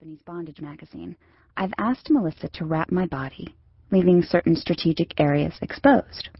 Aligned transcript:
Japanese 0.00 0.22
bondage 0.22 0.60
magazine, 0.62 1.14
I've 1.58 1.74
asked 1.76 2.08
Melissa 2.08 2.48
to 2.54 2.64
wrap 2.64 2.90
my 2.90 3.04
body, 3.04 3.54
leaving 3.90 4.22
certain 4.22 4.56
strategic 4.56 5.12
areas 5.20 5.52
exposed. 5.60 6.30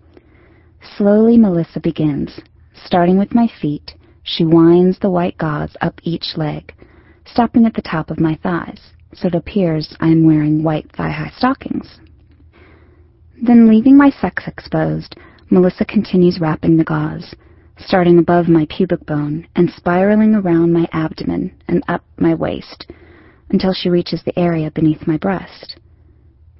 Slowly, 0.96 1.36
Melissa 1.36 1.78
begins. 1.78 2.40
Starting 2.86 3.18
with 3.18 3.34
my 3.34 3.46
feet, 3.60 3.92
she 4.22 4.46
winds 4.46 4.98
the 4.98 5.10
white 5.10 5.36
gauze 5.36 5.76
up 5.82 6.00
each 6.04 6.38
leg, 6.38 6.72
stopping 7.26 7.66
at 7.66 7.74
the 7.74 7.82
top 7.82 8.10
of 8.10 8.18
my 8.18 8.34
thighs, 8.42 8.80
so 9.12 9.28
it 9.28 9.34
appears 9.34 9.94
I 10.00 10.08
am 10.08 10.24
wearing 10.24 10.62
white 10.62 10.90
thigh-high 10.92 11.32
stockings. 11.36 12.00
Then, 13.42 13.68
leaving 13.68 13.94
my 13.94 14.08
sex 14.08 14.44
exposed, 14.46 15.16
Melissa 15.50 15.84
continues 15.84 16.40
wrapping 16.40 16.78
the 16.78 16.84
gauze, 16.84 17.34
starting 17.76 18.18
above 18.18 18.48
my 18.48 18.66
pubic 18.70 19.04
bone 19.04 19.46
and 19.54 19.68
spiraling 19.68 20.34
around 20.34 20.72
my 20.72 20.88
abdomen 20.92 21.52
and 21.68 21.84
up 21.88 22.02
my 22.16 22.34
waist 22.34 22.86
until 23.50 23.72
she 23.72 23.90
reaches 23.90 24.22
the 24.24 24.38
area 24.38 24.70
beneath 24.70 25.06
my 25.06 25.16
breast. 25.16 25.78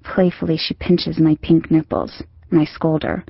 Playfully, 0.05 0.57
she 0.57 0.75
pinches 0.75 1.19
my 1.19 1.37
pink 1.43 1.71
nipples, 1.71 2.23
and 2.51 2.61
I 2.61 2.65
scold 2.65 3.03
her. 3.03 3.25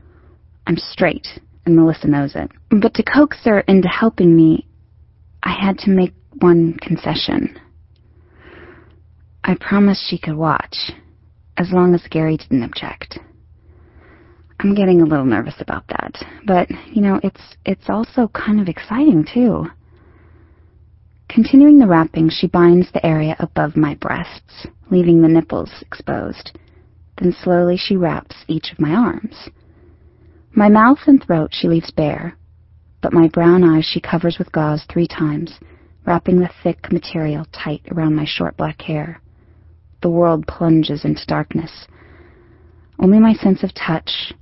I'm 0.67 0.77
straight, 0.77 1.27
and 1.67 1.77
Melissa 1.77 2.09
knows 2.09 2.35
it. 2.35 2.51
But 2.71 2.95
to 2.95 3.03
coax 3.03 3.39
her 3.45 3.61
into 3.61 3.89
helping 3.89 4.35
me, 4.35 4.67
I 5.43 5.53
had 5.53 5.79
to 5.81 5.91
make 5.91 6.15
one 6.39 6.77
concession. 6.81 7.59
I 9.43 9.57
promised 9.61 10.09
she 10.09 10.19
could 10.19 10.37
watch, 10.37 10.93
as 11.57 11.73
long 11.73 11.95
as 11.95 12.03
Gary 12.11 12.37
didn't 12.37 12.63
object. 12.63 13.19
I'm 14.61 14.75
getting 14.75 15.01
a 15.01 15.07
little 15.07 15.25
nervous 15.25 15.55
about 15.61 15.89
that, 15.89 16.23
but 16.47 16.69
you 16.93 17.01
know, 17.01 17.19
it's 17.23 17.41
it's 17.65 17.89
also 17.89 18.29
kind 18.29 18.61
of 18.61 18.69
exciting 18.69 19.27
too. 19.33 19.67
Continuing 21.33 21.79
the 21.79 21.87
wrapping, 21.87 22.29
she 22.29 22.49
binds 22.49 22.91
the 22.91 23.07
area 23.07 23.37
above 23.39 23.77
my 23.77 23.95
breasts, 23.95 24.67
leaving 24.91 25.23
the 25.23 25.29
nipples 25.29 25.71
exposed. 25.81 26.59
Then 27.19 27.33
slowly 27.33 27.77
she 27.77 27.97
wraps 27.97 28.35
each 28.49 28.73
of 28.73 28.81
my 28.81 28.91
arms. 28.91 29.49
My 30.57 30.69
mouth 30.69 30.99
and 31.07 31.23
throat 31.23 31.51
she 31.53 31.69
leaves 31.69 31.93
bare, 31.93 32.37
but 33.01 33.13
my 33.13 33.29
brown 33.29 33.63
eyes 33.63 33.85
she 33.85 34.01
covers 34.01 34.39
with 34.41 34.51
gauze 34.51 34.85
three 34.91 35.07
times, 35.07 35.61
wrapping 36.05 36.41
the 36.41 36.51
thick 36.65 36.91
material 36.91 37.47
tight 37.53 37.83
around 37.93 38.17
my 38.17 38.25
short 38.27 38.57
black 38.57 38.83
hair. 38.83 39.23
The 40.03 40.11
world 40.11 40.49
plunges 40.49 41.05
into 41.05 41.25
darkness. 41.27 41.87
Only 42.99 43.21
my 43.21 43.35
sense 43.35 43.63
of 43.63 43.73
touch, 43.75 44.33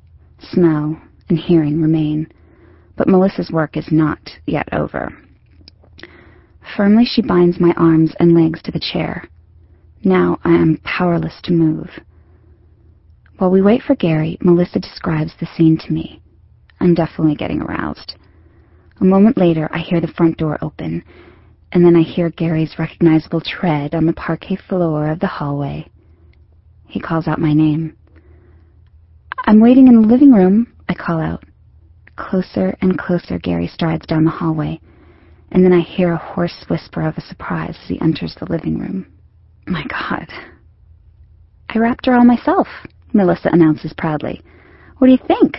smell, 0.41 0.99
and 1.29 1.39
hearing 1.39 1.83
remain, 1.83 2.33
but 2.97 3.09
Melissa's 3.09 3.51
work 3.51 3.77
is 3.77 3.93
not 3.93 4.39
yet 4.47 4.71
over. 4.73 5.13
Firmly 6.79 7.05
she 7.05 7.23
binds 7.23 7.59
my 7.59 7.73
arms 7.77 8.15
and 8.21 8.37
legs 8.37 8.63
to 8.63 8.71
the 8.71 8.79
chair. 8.79 9.29
Now 10.05 10.39
I 10.45 10.51
am 10.51 10.81
powerless 10.85 11.35
to 11.43 11.53
move. 11.53 11.91
While 13.37 13.51
we 13.51 13.61
wait 13.61 13.83
for 13.83 13.97
Gary, 13.97 14.39
Melissa 14.41 14.79
describes 14.79 15.33
the 15.41 15.49
scene 15.57 15.77
to 15.79 15.93
me. 15.93 16.23
I'm 16.79 16.95
definitely 16.95 17.35
getting 17.35 17.61
aroused. 17.61 18.15
A 19.01 19.05
moment 19.05 19.37
later, 19.37 19.69
I 19.73 19.81
hear 19.81 20.01
the 20.01 20.15
front 20.17 20.39
door 20.39 20.57
open, 20.63 21.03
and 21.73 21.85
then 21.85 21.97
I 21.97 22.03
hear 22.03 22.31
Gary's 22.31 22.79
recognizable 22.79 23.41
tread 23.41 23.93
on 23.93 24.07
the 24.07 24.13
parquet 24.13 24.59
floor 24.69 25.11
of 25.11 25.19
the 25.19 25.27
hallway. 25.27 25.89
He 26.87 27.01
calls 27.01 27.27
out 27.27 27.41
my 27.41 27.55
name. 27.55 27.97
I'm 29.47 29.59
waiting 29.59 29.89
in 29.89 30.01
the 30.01 30.07
living 30.07 30.31
room, 30.31 30.73
I 30.89 30.95
call 30.95 31.19
out. 31.19 31.43
Closer 32.15 32.77
and 32.81 32.97
closer, 32.97 33.41
Gary 33.41 33.67
strides 33.67 34.07
down 34.07 34.23
the 34.23 34.31
hallway 34.31 34.81
and 35.51 35.65
then 35.65 35.73
I 35.73 35.81
hear 35.81 36.13
a 36.13 36.17
hoarse 36.17 36.65
whisper 36.69 37.07
of 37.07 37.17
a 37.17 37.23
surprise 37.23 37.77
as 37.83 37.89
he 37.89 38.01
enters 38.01 38.35
the 38.35 38.51
living 38.51 38.79
room. 38.79 39.07
My 39.67 39.85
God. 39.89 40.29
I 41.69 41.79
wrapped 41.79 42.07
her 42.07 42.15
all 42.15 42.25
myself, 42.25 42.67
Melissa 43.13 43.51
announces 43.53 43.93
proudly. 43.97 44.43
What 44.99 45.07
do 45.09 45.13
you 45.13 45.19
think? 45.27 45.59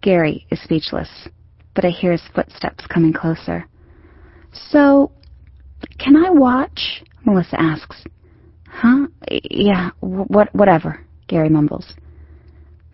Gary 0.00 0.46
is 0.50 0.60
speechless, 0.62 1.28
but 1.74 1.84
I 1.84 1.90
hear 1.90 2.12
his 2.12 2.22
footsteps 2.34 2.86
coming 2.86 3.12
closer. 3.12 3.66
So, 4.52 5.12
can 5.98 6.16
I 6.16 6.30
watch? 6.30 7.02
Melissa 7.24 7.60
asks. 7.60 8.04
Huh? 8.68 9.06
Yeah, 9.30 9.90
what, 10.00 10.54
whatever, 10.54 11.04
Gary 11.28 11.48
mumbles. 11.48 11.94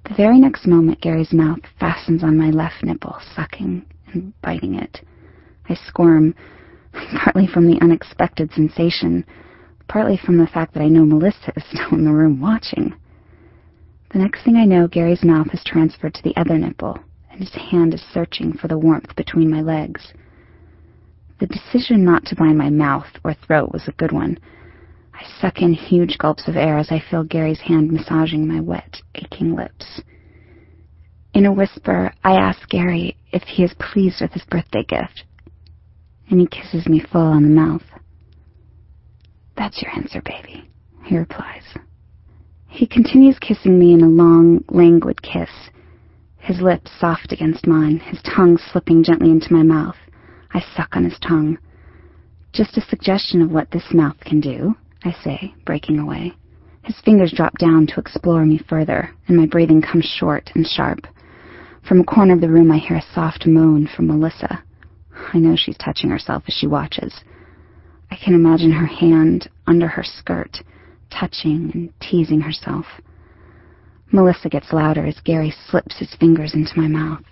The 0.04 0.14
very 0.14 0.38
next 0.38 0.66
moment, 0.66 1.00
Gary's 1.00 1.32
mouth 1.32 1.60
fastens 1.78 2.22
on 2.22 2.36
my 2.38 2.50
left 2.50 2.82
nipple, 2.82 3.16
sucking 3.34 3.84
and 4.12 4.32
biting 4.42 4.74
it. 4.74 5.00
I 5.68 5.74
squirm, 5.74 6.34
partly 7.16 7.46
from 7.46 7.66
the 7.66 7.78
unexpected 7.82 8.50
sensation, 8.52 9.26
partly 9.86 10.16
from 10.16 10.38
the 10.38 10.46
fact 10.46 10.72
that 10.74 10.82
I 10.82 10.88
know 10.88 11.04
Melissa 11.04 11.52
is 11.56 11.64
still 11.64 11.98
in 11.98 12.04
the 12.04 12.12
room 12.12 12.40
watching. 12.40 12.94
The 14.10 14.18
next 14.18 14.44
thing 14.44 14.56
I 14.56 14.64
know, 14.64 14.88
Gary's 14.88 15.22
mouth 15.22 15.50
has 15.50 15.62
transferred 15.64 16.14
to 16.14 16.22
the 16.22 16.36
other 16.36 16.56
nipple, 16.56 16.98
and 17.30 17.40
his 17.40 17.52
hand 17.52 17.92
is 17.92 18.02
searching 18.14 18.54
for 18.54 18.68
the 18.68 18.78
warmth 18.78 19.14
between 19.14 19.50
my 19.50 19.60
legs. 19.60 20.14
The 21.38 21.46
decision 21.46 22.02
not 22.02 22.24
to 22.26 22.36
bind 22.36 22.56
my 22.56 22.70
mouth 22.70 23.18
or 23.22 23.34
throat 23.34 23.70
was 23.70 23.86
a 23.86 23.92
good 23.92 24.12
one. 24.12 24.38
I 25.12 25.24
suck 25.40 25.60
in 25.60 25.74
huge 25.74 26.16
gulps 26.16 26.48
of 26.48 26.56
air 26.56 26.78
as 26.78 26.90
I 26.90 27.02
feel 27.10 27.24
Gary's 27.24 27.60
hand 27.60 27.92
massaging 27.92 28.48
my 28.48 28.60
wet, 28.60 29.02
aching 29.14 29.54
lips. 29.54 30.00
In 31.34 31.44
a 31.44 31.52
whisper, 31.52 32.12
I 32.24 32.32
ask 32.32 32.66
Gary 32.70 33.18
if 33.32 33.42
he 33.42 33.64
is 33.64 33.74
pleased 33.74 34.22
with 34.22 34.32
his 34.32 34.44
birthday 34.44 34.82
gift 34.82 35.24
and 36.30 36.40
he 36.40 36.46
kisses 36.46 36.86
me 36.86 37.00
full 37.00 37.20
on 37.20 37.42
the 37.42 37.48
mouth. 37.48 37.82
That's 39.56 39.82
your 39.82 39.90
answer, 39.92 40.22
baby, 40.22 40.70
he 41.04 41.16
replies. 41.16 41.64
He 42.68 42.86
continues 42.86 43.38
kissing 43.38 43.78
me 43.78 43.92
in 43.92 44.02
a 44.02 44.08
long, 44.08 44.64
languid 44.68 45.22
kiss, 45.22 45.50
his 46.48 46.60
lips 46.62 46.90
soft 46.98 47.32
against 47.32 47.66
mine, 47.66 47.98
his 47.98 48.22
tongue 48.22 48.56
slipping 48.56 49.04
gently 49.04 49.30
into 49.30 49.52
my 49.52 49.62
mouth. 49.62 49.96
I 50.54 50.60
suck 50.74 50.96
on 50.96 51.04
his 51.04 51.18
tongue. 51.18 51.58
Just 52.52 52.78
a 52.78 52.80
suggestion 52.80 53.42
of 53.42 53.50
what 53.50 53.70
this 53.70 53.92
mouth 53.92 54.18
can 54.20 54.40
do, 54.40 54.74
I 55.04 55.12
say, 55.22 55.52
breaking 55.66 55.98
away. 55.98 56.32
His 56.84 56.98
fingers 57.04 57.34
drop 57.36 57.58
down 57.58 57.86
to 57.88 58.00
explore 58.00 58.46
me 58.46 58.56
further, 58.66 59.10
and 59.26 59.36
my 59.36 59.44
breathing 59.44 59.82
comes 59.82 60.06
short 60.06 60.50
and 60.54 60.66
sharp. 60.66 61.00
From 61.86 62.00
a 62.00 62.04
corner 62.04 62.32
of 62.32 62.40
the 62.40 62.48
room, 62.48 62.72
I 62.72 62.78
hear 62.78 62.96
a 62.96 63.14
soft 63.14 63.46
moan 63.46 63.86
from 63.86 64.06
Melissa. 64.06 64.62
I 65.32 65.38
know 65.38 65.56
she's 65.56 65.76
touching 65.76 66.10
herself 66.10 66.44
as 66.46 66.54
she 66.54 66.66
watches. 66.66 67.20
I 68.10 68.16
can 68.16 68.34
imagine 68.34 68.72
her 68.72 68.86
hand 68.86 69.48
under 69.66 69.88
her 69.88 70.02
skirt, 70.02 70.58
touching 71.10 71.70
and 71.74 71.92
teasing 72.00 72.40
herself. 72.40 72.86
Melissa 74.10 74.48
gets 74.48 74.72
louder 74.72 75.04
as 75.04 75.20
Gary 75.20 75.52
slips 75.68 75.98
his 75.98 76.14
fingers 76.14 76.54
into 76.54 76.78
my 76.78 76.88
mouth. 76.88 77.24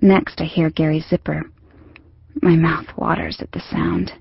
Next, 0.00 0.40
I 0.40 0.44
hear 0.44 0.70
Gary's 0.70 1.06
zipper. 1.08 1.44
My 2.42 2.56
mouth 2.56 2.86
waters 2.96 3.38
at 3.40 3.52
the 3.52 3.60
sound. 3.70 4.12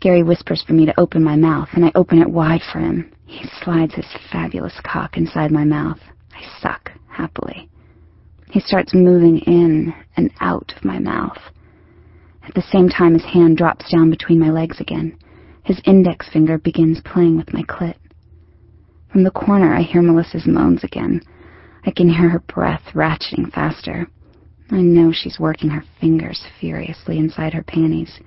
Gary 0.00 0.22
whispers 0.22 0.62
for 0.62 0.74
me 0.74 0.86
to 0.86 1.00
open 1.00 1.24
my 1.24 1.36
mouth, 1.36 1.68
and 1.72 1.84
I 1.84 1.92
open 1.94 2.20
it 2.20 2.30
wide 2.30 2.62
for 2.72 2.78
him. 2.78 3.10
He 3.24 3.48
slides 3.62 3.94
his 3.94 4.06
fabulous 4.30 4.78
cock 4.84 5.16
inside 5.16 5.50
my 5.50 5.64
mouth. 5.64 5.98
I 6.32 6.42
suck 6.60 6.92
happily. 7.08 7.68
He 8.50 8.60
starts 8.60 8.94
moving 8.94 9.38
in 9.38 9.94
and 10.16 10.30
out 10.40 10.72
of 10.76 10.84
my 10.84 10.98
mouth. 10.98 11.38
At 12.46 12.54
the 12.54 12.62
same 12.62 12.88
time, 12.88 13.14
his 13.14 13.24
hand 13.24 13.56
drops 13.56 13.90
down 13.90 14.08
between 14.08 14.38
my 14.38 14.50
legs 14.50 14.80
again. 14.80 15.16
His 15.64 15.80
index 15.84 16.28
finger 16.28 16.58
begins 16.58 17.00
playing 17.00 17.36
with 17.36 17.52
my 17.52 17.62
clit. 17.62 17.96
From 19.10 19.24
the 19.24 19.32
corner, 19.32 19.74
I 19.74 19.82
hear 19.82 20.00
Melissa's 20.00 20.46
moans 20.46 20.84
again. 20.84 21.22
I 21.84 21.90
can 21.90 22.08
hear 22.08 22.28
her 22.28 22.38
breath 22.38 22.82
ratcheting 22.94 23.52
faster. 23.52 24.06
I 24.70 24.80
know 24.80 25.10
she's 25.12 25.40
working 25.40 25.70
her 25.70 25.82
fingers 26.00 26.44
furiously 26.60 27.18
inside 27.18 27.52
her 27.52 27.64
panties. 27.64 28.20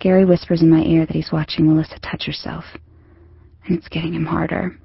Gary 0.00 0.24
whispers 0.24 0.62
in 0.62 0.70
my 0.70 0.82
ear 0.82 1.06
that 1.06 1.14
he's 1.14 1.32
watching 1.32 1.66
Melissa 1.66 1.98
touch 2.00 2.26
herself, 2.26 2.64
and 3.66 3.76
it's 3.78 3.88
getting 3.88 4.14
him 4.14 4.26
harder. 4.26 4.76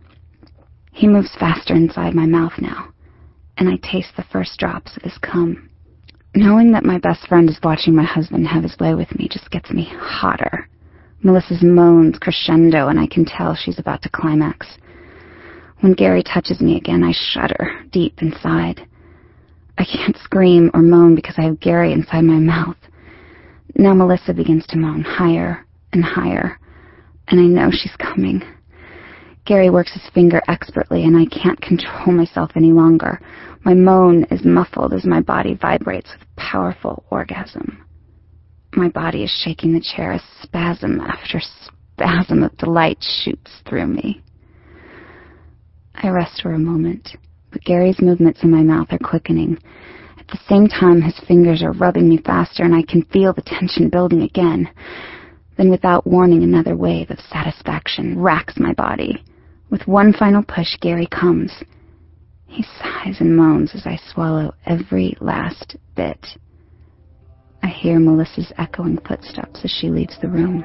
He 0.91 1.07
moves 1.07 1.35
faster 1.39 1.73
inside 1.73 2.13
my 2.13 2.25
mouth 2.25 2.53
now, 2.59 2.89
and 3.57 3.69
I 3.69 3.77
taste 3.77 4.15
the 4.15 4.25
first 4.31 4.59
drops 4.59 4.97
of 4.97 5.03
his 5.03 5.17
cum. 5.19 5.69
Knowing 6.35 6.71
that 6.71 6.83
my 6.83 6.97
best 6.97 7.27
friend 7.27 7.47
is 7.47 7.59
watching 7.63 7.93
my 7.93 8.03
husband 8.03 8.47
have 8.47 8.63
his 8.63 8.77
way 8.79 8.95
with 8.95 9.13
me 9.19 9.27
just 9.29 9.51
gets 9.51 9.69
me 9.69 9.91
hotter. 9.99 10.67
Melissa's 11.21 11.61
moans 11.61 12.17
crescendo, 12.19 12.87
and 12.87 12.99
I 12.99 13.05
can 13.05 13.23
tell 13.23 13.55
she's 13.55 13.77
about 13.77 14.01
to 14.01 14.09
climax. 14.09 14.65
When 15.81 15.93
Gary 15.93 16.23
touches 16.23 16.59
me 16.59 16.75
again, 16.75 17.03
I 17.03 17.11
shudder 17.13 17.85
deep 17.91 18.21
inside. 18.21 18.87
I 19.77 19.85
can't 19.85 20.17
scream 20.17 20.71
or 20.73 20.81
moan 20.81 21.13
because 21.13 21.35
I 21.37 21.43
have 21.43 21.59
Gary 21.59 21.93
inside 21.93 22.23
my 22.23 22.39
mouth. 22.39 22.77
Now 23.75 23.93
Melissa 23.93 24.33
begins 24.33 24.65
to 24.67 24.77
moan 24.77 25.01
higher 25.01 25.65
and 25.91 26.03
higher, 26.03 26.59
and 27.27 27.39
I 27.39 27.43
know 27.43 27.69
she's 27.71 27.95
coming. 27.97 28.41
Gary 29.45 29.69
works 29.69 29.91
his 29.91 30.09
finger 30.13 30.41
expertly, 30.47 31.03
and 31.03 31.17
I 31.17 31.25
can't 31.25 31.61
control 31.61 32.15
myself 32.15 32.51
any 32.55 32.71
longer. 32.71 33.19
My 33.65 33.73
moan 33.73 34.23
is 34.31 34.45
muffled 34.45 34.93
as 34.93 35.03
my 35.03 35.19
body 35.19 35.53
vibrates 35.53 36.11
with 36.17 36.27
powerful 36.37 37.03
orgasm. 37.09 37.83
My 38.73 38.87
body 38.87 39.23
is 39.23 39.41
shaking 39.43 39.73
the 39.73 39.81
chair, 39.81 40.13
as 40.13 40.21
spasm 40.41 41.01
after 41.01 41.41
spasm 41.41 42.43
of 42.43 42.57
delight 42.57 42.99
shoots 43.01 43.51
through 43.67 43.87
me. 43.87 44.21
I 45.95 46.07
rest 46.07 46.41
for 46.41 46.53
a 46.53 46.59
moment, 46.59 47.09
but 47.51 47.65
Gary's 47.65 48.01
movements 48.01 48.43
in 48.43 48.49
my 48.49 48.63
mouth 48.63 48.87
are 48.91 48.97
quickening. 48.97 49.57
At 50.17 50.27
the 50.27 50.39
same 50.47 50.67
time, 50.67 51.01
his 51.01 51.19
fingers 51.27 51.61
are 51.63 51.73
rubbing 51.73 52.07
me 52.07 52.17
faster, 52.17 52.63
and 52.63 52.73
I 52.73 52.81
can 52.81 53.03
feel 53.03 53.33
the 53.33 53.41
tension 53.41 53.89
building 53.89 54.21
again. 54.21 54.69
Then, 55.57 55.69
without 55.69 56.07
warning, 56.07 56.43
another 56.43 56.77
wave 56.77 57.11
of 57.11 57.19
satisfaction 57.19 58.19
racks 58.19 58.57
my 58.57 58.73
body. 58.73 59.21
With 59.73 59.87
one 59.87 60.13
final 60.13 60.43
push, 60.43 60.77
Gary 60.81 61.07
comes. 61.07 61.51
He 62.45 62.61
sighs 62.61 63.19
and 63.19 63.35
moans 63.35 63.71
as 63.73 63.87
I 63.87 63.99
swallow 64.13 64.53
every 64.67 65.17
last 65.19 65.75
bit. 65.95 66.37
I 67.63 67.69
hear 67.69 67.97
Melissa's 67.97 68.53
echoing 68.59 68.99
footsteps 68.99 69.61
as 69.63 69.71
she 69.71 69.89
leaves 69.89 70.15
the 70.21 70.29
room. 70.29 70.63